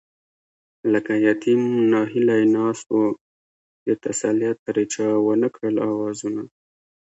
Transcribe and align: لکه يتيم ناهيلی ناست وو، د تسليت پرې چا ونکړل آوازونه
لکه 0.91 1.13
يتيم 1.27 1.61
ناهيلی 1.91 2.41
ناست 2.55 2.87
وو، 2.95 3.07
د 3.85 3.87
تسليت 4.05 4.57
پرې 4.65 4.83
چا 4.93 5.07
ونکړل 5.27 5.75
آوازونه 5.89 6.41